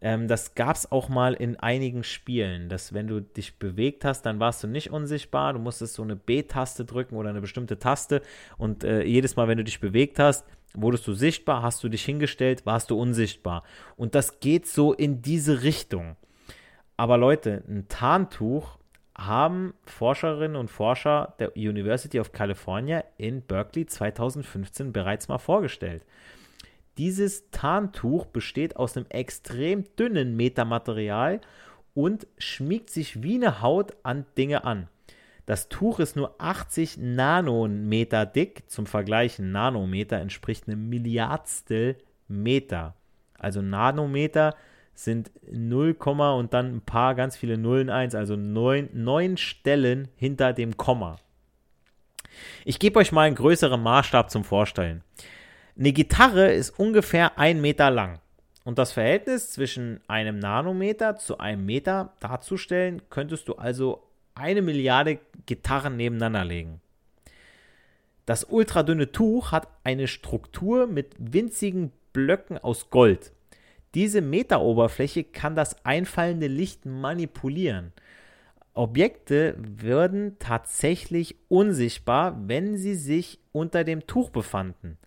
Ähm, 0.00 0.28
das 0.28 0.54
gab 0.54 0.76
es 0.76 0.90
auch 0.90 1.08
mal 1.08 1.34
in 1.34 1.56
einigen 1.56 2.04
Spielen, 2.04 2.68
dass 2.68 2.92
wenn 2.92 3.06
du 3.06 3.20
dich 3.20 3.58
bewegt 3.58 4.04
hast, 4.04 4.22
dann 4.22 4.40
warst 4.40 4.62
du 4.62 4.68
nicht 4.68 4.90
unsichtbar. 4.90 5.52
Du 5.52 5.58
musstest 5.58 5.94
so 5.94 6.02
eine 6.02 6.16
B-Taste 6.16 6.84
drücken 6.84 7.16
oder 7.16 7.30
eine 7.30 7.40
bestimmte 7.40 7.78
Taste 7.78 8.22
und 8.58 8.84
äh, 8.84 9.02
jedes 9.04 9.36
Mal, 9.36 9.48
wenn 9.48 9.58
du 9.58 9.64
dich 9.64 9.80
bewegt 9.80 10.18
hast, 10.18 10.44
wurdest 10.74 11.06
du 11.06 11.14
sichtbar, 11.14 11.62
hast 11.62 11.82
du 11.82 11.88
dich 11.88 12.04
hingestellt, 12.04 12.66
warst 12.66 12.90
du 12.90 13.00
unsichtbar. 13.00 13.62
Und 13.96 14.14
das 14.14 14.40
geht 14.40 14.66
so 14.66 14.92
in 14.92 15.22
diese 15.22 15.62
Richtung. 15.62 16.16
Aber 16.96 17.16
Leute, 17.16 17.62
ein 17.68 17.88
Tarntuch 17.88 18.78
haben 19.16 19.72
Forscherinnen 19.84 20.56
und 20.56 20.70
Forscher 20.70 21.34
der 21.38 21.56
University 21.56 22.20
of 22.20 22.32
California 22.32 23.02
in 23.16 23.42
Berkeley 23.42 23.86
2015 23.86 24.92
bereits 24.92 25.28
mal 25.28 25.38
vorgestellt. 25.38 26.02
Dieses 26.98 27.50
Tarntuch 27.50 28.26
besteht 28.26 28.76
aus 28.76 28.96
einem 28.96 29.06
extrem 29.10 29.84
dünnen 29.96 30.36
Metamaterial 30.36 31.40
und 31.94 32.26
schmiegt 32.38 32.90
sich 32.90 33.22
wie 33.22 33.34
eine 33.36 33.60
Haut 33.62 33.94
an 34.02 34.24
Dinge 34.36 34.64
an. 34.64 34.88
Das 35.46 35.68
Tuch 35.68 36.00
ist 36.00 36.16
nur 36.16 36.34
80 36.38 36.98
Nanometer 36.98 38.26
dick. 38.26 38.64
Zum 38.68 38.86
Vergleich, 38.86 39.38
ein 39.38 39.52
Nanometer 39.52 40.18
entspricht 40.18 40.66
einem 40.66 40.88
Milliardstel 40.88 41.96
Meter. 42.28 42.96
Also 43.38 43.62
Nanometer 43.62 44.56
sind 44.94 45.30
0, 45.50 45.96
und 46.00 46.54
dann 46.54 46.76
ein 46.76 46.80
paar 46.80 47.14
ganz 47.14 47.36
viele 47.36 47.58
Nullen 47.58 47.90
1, 47.90 48.14
also 48.14 48.34
neun, 48.34 48.88
neun 48.92 49.36
Stellen 49.36 50.08
hinter 50.16 50.52
dem 50.52 50.76
Komma. 50.76 51.16
Ich 52.64 52.78
gebe 52.78 52.98
euch 52.98 53.12
mal 53.12 53.22
einen 53.22 53.36
größeren 53.36 53.80
Maßstab 53.80 54.30
zum 54.30 54.42
Vorstellen. 54.42 55.02
Eine 55.78 55.92
Gitarre 55.92 56.52
ist 56.52 56.78
ungefähr 56.78 57.38
ein 57.38 57.60
Meter 57.60 57.90
lang. 57.90 58.18
Und 58.64 58.78
das 58.78 58.92
Verhältnis 58.92 59.50
zwischen 59.50 60.00
einem 60.08 60.38
Nanometer 60.38 61.16
zu 61.16 61.36
einem 61.38 61.66
Meter 61.66 62.14
darzustellen, 62.20 63.02
könntest 63.10 63.46
du 63.46 63.56
also 63.56 64.02
eine 64.34 64.62
Milliarde 64.62 65.18
Gitarren 65.44 65.96
nebeneinander 65.96 66.46
legen. 66.46 66.80
Das 68.24 68.44
ultradünne 68.44 69.12
Tuch 69.12 69.52
hat 69.52 69.68
eine 69.84 70.08
Struktur 70.08 70.86
mit 70.86 71.14
winzigen 71.18 71.92
Blöcken 72.14 72.56
aus 72.56 72.88
Gold. 72.88 73.32
Diese 73.94 74.22
Meteroberfläche 74.22 75.24
kann 75.24 75.54
das 75.54 75.84
einfallende 75.84 76.46
Licht 76.46 76.86
manipulieren. 76.86 77.92
Objekte 78.72 79.54
würden 79.58 80.38
tatsächlich 80.38 81.36
unsichtbar, 81.48 82.36
wenn 82.48 82.78
sie 82.78 82.94
sich 82.94 83.38
unter 83.52 83.84
dem 83.84 84.06
Tuch 84.06 84.30
befanden. 84.30 84.98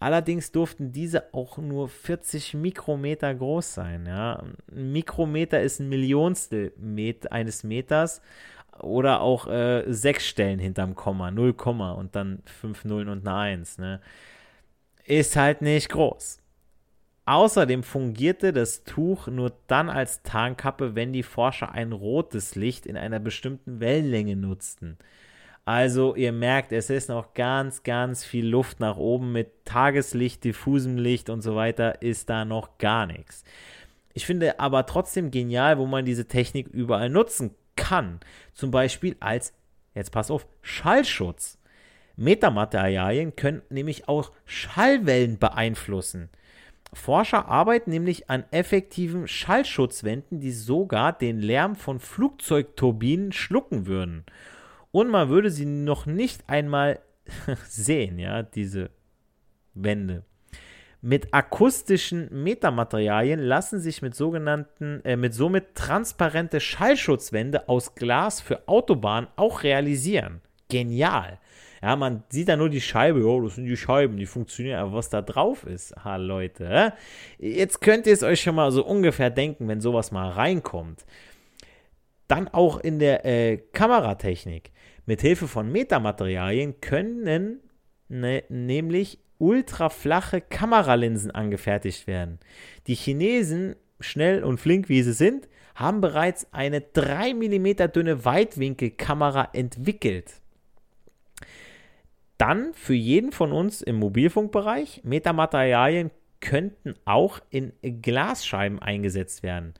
Allerdings 0.00 0.52
durften 0.52 0.92
diese 0.92 1.34
auch 1.34 1.58
nur 1.58 1.88
40 1.88 2.54
Mikrometer 2.54 3.34
groß 3.34 3.74
sein. 3.74 4.06
Ja. 4.06 4.44
Ein 4.70 4.92
Mikrometer 4.92 5.60
ist 5.60 5.80
ein 5.80 5.88
Millionstel 5.88 6.72
Met 6.76 7.32
eines 7.32 7.64
Meters 7.64 8.22
oder 8.80 9.20
auch 9.20 9.48
äh, 9.48 9.84
sechs 9.92 10.26
Stellen 10.26 10.60
hinterm 10.60 10.94
Komma, 10.94 11.32
0, 11.32 11.52
und 11.96 12.14
dann 12.14 12.42
fünf 12.44 12.84
Nullen 12.84 13.08
und 13.08 13.26
eine 13.26 13.36
Eins. 13.36 13.78
Ne. 13.78 14.00
Ist 15.04 15.34
halt 15.34 15.62
nicht 15.62 15.88
groß. 15.88 16.40
Außerdem 17.26 17.82
fungierte 17.82 18.52
das 18.52 18.84
Tuch 18.84 19.26
nur 19.26 19.52
dann 19.66 19.90
als 19.90 20.22
Tarnkappe, 20.22 20.94
wenn 20.94 21.12
die 21.12 21.22
Forscher 21.22 21.72
ein 21.72 21.92
rotes 21.92 22.54
Licht 22.54 22.86
in 22.86 22.96
einer 22.96 23.18
bestimmten 23.18 23.80
Wellenlänge 23.80 24.36
nutzten. 24.36 24.96
Also 25.68 26.14
ihr 26.14 26.32
merkt, 26.32 26.72
es 26.72 26.88
ist 26.88 27.10
noch 27.10 27.34
ganz, 27.34 27.82
ganz 27.82 28.24
viel 28.24 28.46
Luft 28.46 28.80
nach 28.80 28.96
oben 28.96 29.32
mit 29.32 29.66
Tageslicht, 29.66 30.42
diffusem 30.42 30.96
Licht 30.96 31.28
und 31.28 31.42
so 31.42 31.56
weiter 31.56 32.00
ist 32.00 32.30
da 32.30 32.46
noch 32.46 32.78
gar 32.78 33.04
nichts. 33.04 33.44
Ich 34.14 34.24
finde 34.24 34.60
aber 34.60 34.86
trotzdem 34.86 35.30
genial, 35.30 35.76
wo 35.76 35.84
man 35.84 36.06
diese 36.06 36.26
Technik 36.26 36.68
überall 36.68 37.10
nutzen 37.10 37.54
kann. 37.76 38.18
Zum 38.54 38.70
Beispiel 38.70 39.18
als, 39.20 39.52
jetzt 39.94 40.10
pass 40.10 40.30
auf, 40.30 40.46
Schallschutz. 40.62 41.58
Metamaterialien 42.16 43.36
können 43.36 43.60
nämlich 43.68 44.08
auch 44.08 44.32
Schallwellen 44.46 45.38
beeinflussen. 45.38 46.30
Forscher 46.94 47.46
arbeiten 47.46 47.90
nämlich 47.90 48.30
an 48.30 48.44
effektiven 48.52 49.28
Schallschutzwänden, 49.28 50.40
die 50.40 50.52
sogar 50.52 51.12
den 51.12 51.40
Lärm 51.42 51.76
von 51.76 52.00
Flugzeugturbinen 52.00 53.32
schlucken 53.32 53.86
würden 53.86 54.24
und 54.90 55.08
man 55.08 55.28
würde 55.28 55.50
sie 55.50 55.66
noch 55.66 56.06
nicht 56.06 56.48
einmal 56.48 57.00
sehen, 57.68 58.18
ja, 58.18 58.42
diese 58.42 58.90
Wände. 59.74 60.24
Mit 61.00 61.32
akustischen 61.32 62.28
Metamaterialien 62.42 63.38
lassen 63.38 63.78
sich 63.78 64.02
mit 64.02 64.16
sogenannten, 64.16 65.00
äh, 65.04 65.16
mit 65.16 65.32
somit 65.32 65.76
transparente 65.76 66.58
Schallschutzwände 66.58 67.68
aus 67.68 67.94
Glas 67.94 68.40
für 68.40 68.66
Autobahnen 68.66 69.28
auch 69.36 69.62
realisieren. 69.62 70.40
Genial. 70.68 71.38
Ja, 71.80 71.94
man 71.94 72.24
sieht 72.28 72.48
da 72.48 72.56
nur 72.56 72.68
die 72.68 72.80
Scheibe, 72.80 73.24
oh, 73.24 73.40
das 73.42 73.54
sind 73.54 73.66
die 73.66 73.76
Scheiben, 73.76 74.16
die 74.16 74.26
funktionieren, 74.26 74.80
aber 74.80 74.94
was 74.94 75.08
da 75.08 75.22
drauf 75.22 75.64
ist, 75.64 75.94
ha 76.04 76.16
Leute, 76.16 76.92
jetzt 77.38 77.80
könnt 77.80 78.08
ihr 78.08 78.12
es 78.12 78.24
euch 78.24 78.40
schon 78.40 78.56
mal 78.56 78.72
so 78.72 78.84
ungefähr 78.84 79.30
denken, 79.30 79.68
wenn 79.68 79.80
sowas 79.80 80.10
mal 80.10 80.28
reinkommt. 80.30 81.04
Dann 82.26 82.48
auch 82.48 82.80
in 82.80 82.98
der 82.98 83.24
äh, 83.24 83.58
Kameratechnik. 83.72 84.72
Mit 85.08 85.22
Hilfe 85.22 85.48
von 85.48 85.72
Metamaterialien 85.72 86.82
können 86.82 87.60
ne, 88.10 88.44
nämlich 88.50 89.18
ultraflache 89.38 90.42
Kameralinsen 90.42 91.30
angefertigt 91.30 92.06
werden. 92.06 92.38
Die 92.88 92.94
Chinesen, 92.94 93.74
schnell 94.00 94.44
und 94.44 94.60
flink 94.60 94.90
wie 94.90 95.02
sie 95.02 95.14
sind, 95.14 95.48
haben 95.74 96.02
bereits 96.02 96.52
eine 96.52 96.82
3 96.82 97.32
mm 97.32 97.90
dünne 97.90 98.26
Weitwinkelkamera 98.26 99.48
entwickelt. 99.54 100.42
Dann 102.36 102.74
für 102.74 102.92
jeden 102.92 103.32
von 103.32 103.50
uns 103.50 103.80
im 103.80 103.96
Mobilfunkbereich, 103.96 105.04
Metamaterialien 105.04 106.10
könnten 106.40 106.94
auch 107.06 107.40
in 107.48 107.72
Glasscheiben 108.02 108.78
eingesetzt 108.78 109.42
werden. 109.42 109.72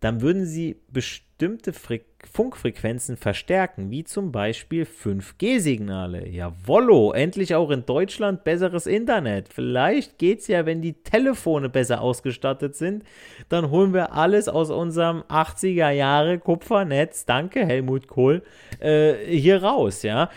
Dann 0.00 0.20
würden 0.20 0.44
sie 0.44 0.76
bestimmte 0.88 1.72
Fre 1.72 2.00
Funkfrequenzen 2.32 3.16
verstärken, 3.16 3.90
wie 3.90 4.02
zum 4.02 4.32
Beispiel 4.32 4.84
5G-Signale. 4.84 6.28
Jawollo, 6.28 7.12
endlich 7.12 7.54
auch 7.54 7.70
in 7.70 7.86
Deutschland 7.86 8.42
besseres 8.42 8.86
Internet. 8.86 9.48
Vielleicht 9.52 10.18
geht 10.18 10.40
es 10.40 10.48
ja, 10.48 10.66
wenn 10.66 10.82
die 10.82 10.94
Telefone 10.94 11.68
besser 11.68 12.00
ausgestattet 12.00 12.74
sind, 12.74 13.04
dann 13.48 13.70
holen 13.70 13.94
wir 13.94 14.12
alles 14.12 14.48
aus 14.48 14.70
unserem 14.70 15.22
80er 15.28 15.90
Jahre 15.90 16.40
Kupfernetz, 16.40 17.26
danke 17.26 17.64
Helmut 17.64 18.08
Kohl, 18.08 18.42
äh, 18.80 19.14
hier 19.26 19.62
raus, 19.62 20.02
ja. 20.02 20.28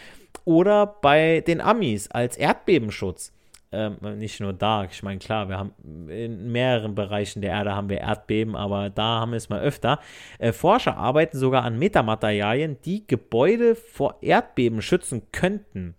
Oder 0.46 0.86
bei 0.86 1.42
den 1.42 1.60
Amis 1.60 2.10
als 2.12 2.38
Erdbebenschutz 2.38 3.34
ähm, 3.72 3.98
nicht 4.18 4.40
nur 4.40 4.54
da, 4.54 4.86
ich 4.86 5.04
meine, 5.04 5.20
klar, 5.20 5.48
wir 5.48 5.60
haben 5.60 5.74
in 6.10 6.52
mehreren 6.52 6.96
Bereichen 6.96 7.42
der 7.42 7.52
Erde 7.52 7.76
haben 7.76 7.90
wir 7.90 8.00
Erdbeben, 8.00 8.56
aber 8.56 8.90
da 8.90 9.20
haben 9.20 9.32
wir 9.32 9.38
es 9.38 9.50
mal 9.50 9.62
öfter. 9.62 10.00
Äh, 10.40 10.54
Forscher 10.54 10.98
arbeiten 10.98 11.38
sogar 11.38 11.64
an 11.64 11.78
Metamaterialien, 11.78 12.78
die 12.84 13.06
Gebäude 13.06 13.76
vor 13.76 14.18
Erdbeben 14.22 14.82
schützen 14.82 15.24
könnten. 15.32 15.96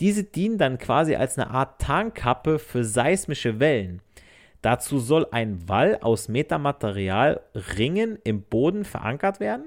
Diese 0.00 0.24
dienen 0.24 0.56
dann 0.56 0.78
quasi 0.78 1.14
als 1.14 1.38
eine 1.38 1.50
Art 1.50 1.80
Tarnkappe 1.80 2.58
für 2.58 2.84
seismische 2.84 3.60
Wellen. 3.60 4.00
Dazu 4.62 4.98
soll 4.98 5.26
ein 5.30 5.68
Wall 5.68 5.98
aus 6.00 6.28
Metamaterial 6.28 7.42
Ringen 7.76 8.18
im 8.24 8.42
Boden 8.42 8.86
verankert 8.86 9.40
werden 9.40 9.66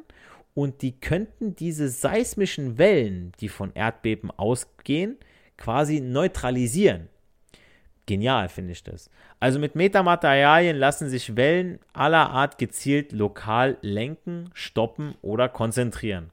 und 0.55 0.81
die 0.81 0.99
könnten 0.99 1.55
diese 1.55 1.87
seismischen 1.87 2.79
Wellen, 2.79 3.31
die 3.39 3.47
von 3.47 3.71
Erdbeben 3.75 4.31
ausgehen, 4.31 5.17
quasi 5.55 6.01
neutralisieren. 6.01 7.09
Genial 8.07 8.47
finde 8.47 8.71
ich 8.71 8.83
das. 8.83 9.11
Also 9.39 9.59
mit 9.59 9.75
Metamaterialien 9.75 10.77
lassen 10.77 11.09
sich 11.09 11.35
Wellen 11.35 11.79
aller 11.93 12.31
Art 12.31 12.57
gezielt 12.57 13.11
lokal 13.11 13.77
lenken, 13.81 14.49
stoppen 14.53 15.15
oder 15.21 15.49
konzentrieren. 15.49 16.31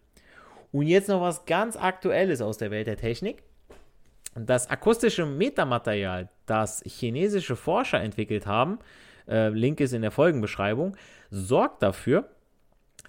Und 0.72 0.86
jetzt 0.86 1.08
noch 1.08 1.20
was 1.20 1.44
ganz 1.46 1.76
Aktuelles 1.76 2.40
aus 2.40 2.58
der 2.58 2.70
Welt 2.70 2.86
der 2.86 2.96
Technik. 2.96 3.42
Das 4.36 4.70
akustische 4.70 5.26
Metamaterial, 5.26 6.28
das 6.46 6.82
chinesische 6.86 7.56
Forscher 7.56 8.00
entwickelt 8.00 8.46
haben, 8.46 8.78
äh, 9.28 9.48
Link 9.48 9.80
ist 9.80 9.92
in 9.92 10.02
der 10.02 10.10
Folgenbeschreibung, 10.10 10.96
sorgt 11.30 11.82
dafür, 11.82 12.28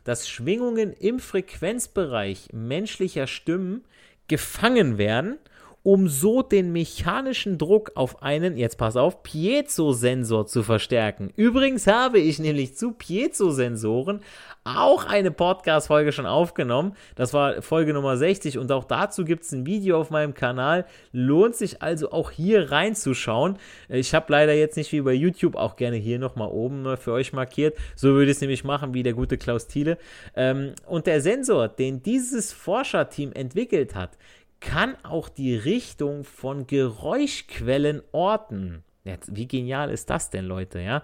dass 0.04 0.28
Schwingungen 0.28 0.94
im 0.94 1.20
Frequenzbereich 1.20 2.50
menschlicher 2.52 3.28
Stimmen 3.28 3.84
gefangen 4.28 4.98
werden 4.98 5.38
um 5.86 6.08
so 6.08 6.42
den 6.42 6.72
mechanischen 6.72 7.60
Druck 7.60 7.92
auf 7.94 8.24
einen, 8.24 8.58
jetzt 8.58 8.80
pass 8.80 8.98
auf, 8.98 9.22
Piezo-Sensor 9.22 10.48
zu 10.48 10.64
verstärken. 10.64 11.32
Übrigens 11.36 11.86
habe 11.86 12.18
ich 12.18 12.40
nämlich 12.40 12.76
zu 12.76 12.94
Piezo-Sensoren 12.94 14.22
auch 14.64 15.06
eine 15.06 15.30
Podcast-Folge 15.30 16.12
schon 16.12 16.26
aufgenommen. 16.26 16.96
Das 17.14 17.36
war 17.36 17.62
Folge 17.62 17.94
Nummer 17.94 18.18
60 18.18 18.58
und 18.58 18.72
auch 18.72 18.86
dazu 18.86 19.26
gibt 19.26 19.44
es 19.44 19.52
ein 19.52 19.68
Video 19.68 20.02
auf 20.02 20.10
meinem 20.10 20.34
Kanal. 20.34 20.86
Lohnt 21.12 21.56
sich 21.56 21.84
also 21.84 22.12
auch 22.12 22.32
hier 22.32 22.72
reinzuschauen. 22.72 23.60
Ich 23.88 24.16
habe 24.16 24.26
leider 24.32 24.56
jetzt 24.56 24.78
nicht 24.78 24.92
wie 24.92 25.02
bei 25.02 25.14
YouTube 25.14 25.56
auch 25.56 25.76
gerne 25.76 25.98
hier 25.98 26.18
nochmal 26.18 26.50
oben 26.50 26.98
für 26.98 27.12
euch 27.12 27.32
markiert. 27.32 27.78
So 27.96 28.08
würde 28.14 28.32
ich 28.32 28.38
es 28.38 28.42
nämlich 28.42 28.64
machen 28.64 28.96
wie 28.96 29.04
der 29.04 29.14
gute 29.14 29.38
Klaus 29.38 29.68
Thiele. 29.68 30.00
Ähm, 30.36 30.74
und 30.88 31.06
der 31.06 31.22
Sensor, 31.22 31.68
den 31.68 32.02
dieses 32.02 32.52
Forscherteam 32.52 33.34
entwickelt 33.34 33.94
hat, 33.94 34.18
kann 34.66 34.96
auch 35.04 35.30
die 35.30 35.56
Richtung 35.56 36.24
von 36.24 36.66
Geräuschquellen 36.66 38.02
orten. 38.12 38.84
Jetzt, 39.04 39.36
wie 39.36 39.48
genial 39.48 39.92
ist 39.92 40.10
das 40.10 40.32
denn, 40.32 40.46
Leute? 40.46 40.80
Ja? 40.80 41.04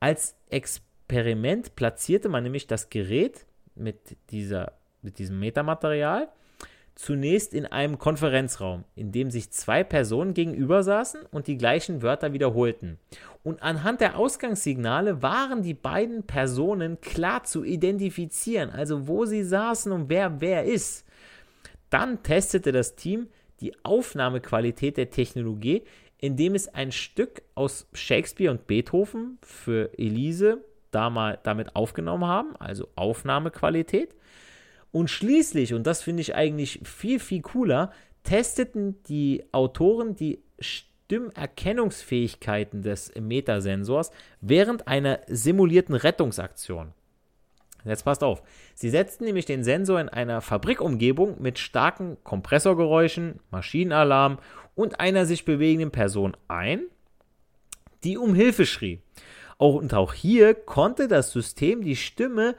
Als 0.00 0.34
Experiment 0.48 1.76
platzierte 1.76 2.30
man 2.30 2.42
nämlich 2.42 2.66
das 2.66 2.88
Gerät 2.88 3.46
mit, 3.74 4.16
dieser, 4.30 4.72
mit 5.02 5.18
diesem 5.18 5.38
Metamaterial 5.38 6.28
zunächst 6.94 7.52
in 7.52 7.66
einem 7.66 7.98
Konferenzraum, 7.98 8.84
in 8.94 9.12
dem 9.12 9.30
sich 9.30 9.50
zwei 9.50 9.84
Personen 9.84 10.32
gegenüber 10.32 10.82
saßen 10.82 11.20
und 11.30 11.46
die 11.46 11.58
gleichen 11.58 12.00
Wörter 12.00 12.32
wiederholten. 12.32 12.98
Und 13.44 13.62
anhand 13.62 14.00
der 14.00 14.18
Ausgangssignale 14.18 15.20
waren 15.20 15.62
die 15.62 15.74
beiden 15.74 16.22
Personen 16.22 16.98
klar 17.02 17.44
zu 17.44 17.62
identifizieren, 17.62 18.70
also 18.70 19.06
wo 19.06 19.26
sie 19.26 19.44
saßen 19.44 19.92
und 19.92 20.08
wer 20.08 20.40
wer 20.40 20.64
ist. 20.64 21.05
Dann 21.90 22.22
testete 22.22 22.72
das 22.72 22.96
Team 22.96 23.28
die 23.60 23.74
Aufnahmequalität 23.84 24.96
der 24.96 25.10
Technologie, 25.10 25.82
indem 26.18 26.54
es 26.54 26.68
ein 26.68 26.92
Stück 26.92 27.42
aus 27.54 27.86
Shakespeare 27.92 28.50
und 28.50 28.66
Beethoven 28.66 29.36
für 29.42 29.90
Elise 29.98 30.64
damit 30.90 31.76
aufgenommen 31.76 32.24
haben, 32.24 32.56
also 32.56 32.88
Aufnahmequalität. 32.96 34.14
Und 34.92 35.10
schließlich, 35.10 35.74
und 35.74 35.86
das 35.86 36.02
finde 36.02 36.22
ich 36.22 36.34
eigentlich 36.34 36.80
viel, 36.84 37.20
viel 37.20 37.42
cooler, 37.42 37.92
testeten 38.22 39.02
die 39.04 39.44
Autoren 39.52 40.14
die 40.14 40.42
Stimmerkennungsfähigkeiten 40.58 42.80
des 42.82 43.12
Metasensors 43.14 44.10
während 44.40 44.88
einer 44.88 45.20
simulierten 45.26 45.94
Rettungsaktion. 45.94 46.94
Jetzt 47.86 48.04
passt 48.04 48.22
auf. 48.22 48.42
Sie 48.74 48.90
setzten 48.90 49.24
nämlich 49.24 49.46
den 49.46 49.64
Sensor 49.64 50.00
in 50.00 50.08
einer 50.08 50.40
Fabrikumgebung 50.40 51.40
mit 51.40 51.58
starken 51.58 52.16
Kompressorgeräuschen, 52.24 53.40
Maschinenalarm 53.50 54.38
und 54.74 55.00
einer 55.00 55.26
sich 55.26 55.44
bewegenden 55.44 55.90
Person 55.90 56.36
ein, 56.48 56.82
die 58.04 58.18
um 58.18 58.34
Hilfe 58.34 58.66
schrie. 58.66 59.00
und 59.58 59.94
auch 59.94 60.12
hier 60.12 60.54
konnte 60.54 61.08
das 61.08 61.30
System 61.30 61.82
die 61.82 61.96
Stimme 61.96 62.56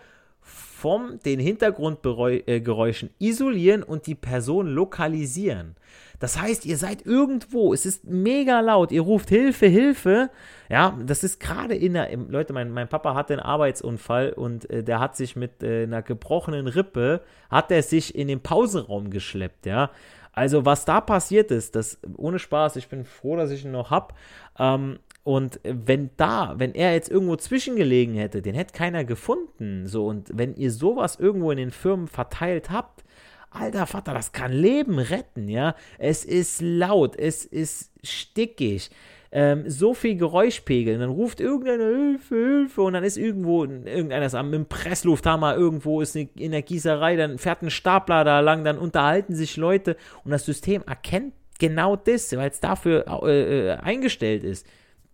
von 0.48 1.20
den 1.26 1.40
Hintergrundgeräuschen 1.40 3.10
isolieren 3.20 3.84
und 3.84 4.08
die 4.08 4.16
Person 4.16 4.68
lokalisieren. 4.68 5.76
Das 6.20 6.40
heißt, 6.40 6.66
ihr 6.66 6.78
seid 6.78 7.06
irgendwo, 7.06 7.74
es 7.74 7.86
ist 7.86 8.06
mega 8.06 8.62
laut, 8.62 8.92
ihr 8.92 9.02
ruft 9.02 9.30
Hilfe, 9.30 9.68
Hilfe. 9.68 10.30
Ja, 10.70 10.98
das 11.06 11.24
ist 11.24 11.40
gerade 11.40 11.76
in 11.76 11.94
der, 11.94 12.16
Leute, 12.16 12.54
mein, 12.54 12.72
mein 12.72 12.88
Papa 12.88 13.14
hatte 13.14 13.34
einen 13.34 13.44
Arbeitsunfall 13.44 14.32
und 14.32 14.70
äh, 14.70 14.84
der 14.84 15.00
hat 15.00 15.16
sich 15.16 15.36
mit 15.36 15.62
äh, 15.62 15.84
einer 15.84 16.02
gebrochenen 16.02 16.68
Rippe, 16.68 17.22
hat 17.52 17.70
er 17.70 17.84
sich 17.84 18.16
in 18.16 18.30
den 18.30 18.40
Pausenraum 18.40 19.10
geschleppt, 19.10 19.66
ja. 19.66 19.92
Also 20.32 20.66
was 20.66 20.86
da 20.86 21.02
passiert 21.02 21.50
ist, 21.50 21.76
das 21.76 22.00
ohne 22.16 22.38
Spaß, 22.38 22.76
ich 22.76 22.90
bin 22.90 23.06
froh, 23.06 23.36
dass 23.36 23.50
ich 23.50 23.66
ihn 23.66 23.72
noch 23.72 23.90
habe. 23.90 24.14
Ähm, 24.60 25.00
und 25.28 25.60
wenn 25.66 26.10
da, 26.16 26.54
wenn 26.56 26.74
er 26.74 26.94
jetzt 26.94 27.12
irgendwo 27.12 27.36
zwischengelegen 27.36 28.16
hätte, 28.16 28.42
den 28.42 28.56
hätte 28.56 28.72
keiner 28.72 29.04
gefunden. 29.04 29.86
So, 29.86 30.08
und 30.08 30.30
wenn 30.34 30.56
ihr 30.56 30.72
sowas 30.72 31.18
irgendwo 31.20 31.52
in 31.52 31.58
den 31.58 31.72
Firmen 31.72 32.08
verteilt 32.08 32.70
habt, 32.70 33.04
alter 33.50 33.88
Vater, 33.88 34.14
das 34.14 34.32
kann 34.32 34.54
Leben 34.54 35.00
retten, 35.00 35.50
ja. 35.50 35.76
Es 35.98 36.24
ist 36.24 36.62
laut, 36.62 37.18
es 37.18 37.44
ist 37.44 37.92
stickig. 38.04 38.90
Ähm, 39.30 39.70
so 39.70 39.94
viel 39.94 40.16
Geräuschpegel, 40.16 40.98
dann 40.98 41.10
ruft 41.10 41.42
irgendeiner 41.42 41.90
Hilfe, 41.90 42.36
Hilfe 42.36 42.82
und 42.84 42.94
dann 42.94 43.04
ist 43.04 43.18
irgendwo, 43.18 43.66
irgendeiner 43.66 44.28
ist 44.28 44.34
am 44.34 44.66
Presslufthammer, 44.70 45.58
irgendwo 45.58 46.00
ist 46.00 46.16
eine, 46.16 46.30
in 46.38 46.54
der 46.54 46.62
Gießerei, 46.62 47.18
dann 47.18 47.38
fährt 47.38 47.64
ein 47.64 47.70
Stapler 47.70 48.24
da 48.24 48.40
lang, 48.40 48.64
dann 48.64 48.78
unterhalten 48.78 49.36
sich 49.36 49.58
Leute 49.58 49.98
und 50.24 50.32
das 50.32 50.46
System 50.46 50.84
erkennt 50.88 51.34
genau 51.60 51.98
das, 51.98 52.32
weil 52.38 52.50
es 52.50 52.62
dafür 52.62 53.08
äh, 53.24 53.72
äh 53.72 53.72
eingestellt 53.72 54.46
ist 54.46 54.66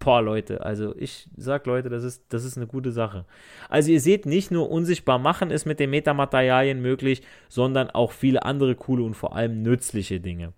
boah, 0.03 0.21
Leute, 0.21 0.65
also 0.65 0.93
ich 0.97 1.27
sag 1.37 1.65
Leute, 1.65 1.89
das 1.89 2.03
ist, 2.03 2.25
das 2.29 2.43
ist 2.43 2.57
eine 2.57 2.67
gute 2.67 2.91
Sache. 2.91 3.25
Also 3.69 3.91
ihr 3.91 4.01
seht, 4.01 4.25
nicht 4.25 4.51
nur 4.51 4.69
unsichtbar 4.69 5.19
machen 5.19 5.51
ist 5.51 5.65
mit 5.65 5.79
den 5.79 5.89
Metamaterialien 5.89 6.81
möglich, 6.81 7.21
sondern 7.49 7.89
auch 7.89 8.11
viele 8.11 8.43
andere 8.43 8.75
coole 8.75 9.03
und 9.03 9.15
vor 9.15 9.35
allem 9.35 9.61
nützliche 9.61 10.19
Dinge. 10.19 10.53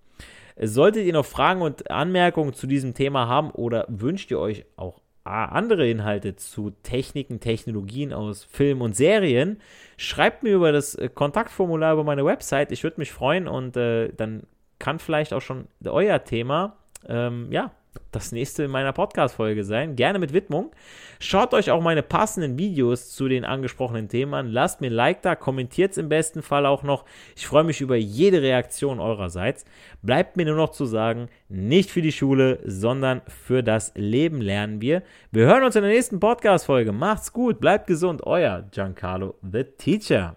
Solltet 0.62 1.05
ihr 1.05 1.13
noch 1.13 1.25
Fragen 1.25 1.62
und 1.62 1.91
Anmerkungen 1.91 2.53
zu 2.53 2.65
diesem 2.65 2.93
Thema 2.93 3.27
haben 3.27 3.51
oder 3.51 3.86
wünscht 3.89 4.31
ihr 4.31 4.39
euch 4.39 4.65
auch 4.77 5.01
andere 5.25 5.89
Inhalte 5.89 6.36
zu 6.36 6.71
Techniken, 6.84 7.39
Technologien 7.39 8.13
aus 8.13 8.43
Film 8.43 8.81
und 8.81 8.95
Serien, 8.95 9.60
schreibt 9.97 10.43
mir 10.43 10.53
über 10.53 10.71
das 10.71 10.93
äh, 10.95 11.10
Kontaktformular 11.10 11.93
über 11.93 12.03
meine 12.03 12.23
Website. 12.25 12.71
Ich 12.71 12.84
würde 12.84 12.99
mich 12.99 13.12
freuen 13.12 13.47
und 13.47 13.75
äh, 13.75 14.13
dann 14.15 14.43
kann 14.77 14.99
vielleicht 14.99 15.34
auch 15.34 15.41
schon 15.41 15.67
euer 15.84 16.23
Thema 16.23 16.77
ähm, 17.08 17.47
ja, 17.51 17.71
das 18.12 18.31
nächste 18.31 18.63
in 18.63 18.71
meiner 18.71 18.93
Podcast-Folge 18.93 19.63
sein. 19.63 19.95
Gerne 19.95 20.19
mit 20.19 20.34
Widmung. 20.34 20.71
Schaut 21.19 21.53
euch 21.53 21.71
auch 21.71 21.81
meine 21.81 22.03
passenden 22.03 22.58
Videos 22.58 23.12
zu 23.12 23.27
den 23.27 23.45
angesprochenen 23.45 24.10
Themen 24.10 24.34
an. 24.34 24.47
Lasst 24.47 24.81
mir 24.81 24.88
ein 24.88 24.93
Like 24.93 25.21
da, 25.21 25.36
kommentiert 25.36 25.91
es 25.91 25.97
im 25.97 26.10
besten 26.10 26.41
Fall 26.41 26.65
auch 26.65 26.84
noch. 26.84 27.05
Ich 27.36 27.47
freue 27.47 27.63
mich 27.63 27.81
über 27.81 27.95
jede 27.95 28.41
Reaktion 28.41 28.99
eurerseits. 28.99 29.65
Bleibt 30.01 30.38
mir 30.38 30.45
nur 30.45 30.55
noch 30.55 30.71
zu 30.71 30.86
sagen, 30.86 31.29
nicht 31.49 31.89
für 31.89 32.01
die 32.01 32.12
Schule, 32.12 32.60
sondern 32.65 33.21
für 33.27 33.63
das 33.63 33.91
Leben 33.95 34.41
lernen 34.41 34.81
wir. 34.81 35.03
Wir 35.31 35.45
hören 35.45 35.63
uns 35.63 35.75
in 35.75 35.84
der 35.84 35.91
nächsten 35.91 36.19
Podcast-Folge. 36.19 36.91
Macht's 36.91 37.34
gut, 37.34 37.60
bleibt 37.60 37.88
gesund. 37.88 38.25
Euer 38.25 38.63
Giancarlo, 38.71 39.36
the 39.41 39.63
Teacher. 39.77 40.36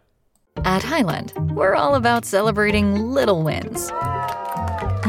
At 0.65 0.83
Highland, 0.83 1.35
we're 1.55 1.77
all 1.77 1.95
about 1.95 2.25
celebrating 2.25 2.95
little 3.15 3.45
wins 3.45 3.93